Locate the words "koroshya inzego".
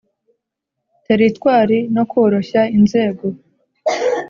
2.11-3.25